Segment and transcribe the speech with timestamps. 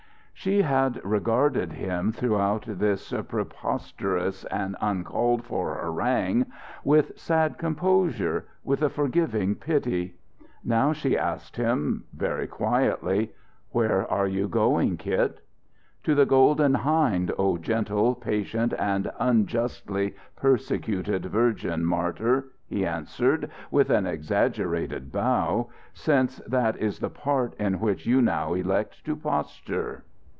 [0.33, 6.47] She had regarded him, throughout this preposterous and uncalled for harangue,
[6.83, 10.15] with sad composure, with a forgiving pity.
[10.63, 13.33] Now she asked him, very quietly,
[13.69, 15.41] "Where are you going, Kit?"
[16.05, 23.91] "To the Golden Hind, O gentle, patient and unjustly persecuted virgin martyr!" he answered, with
[23.91, 30.03] an exaggerated how "since that is the part in which you now elect to posture."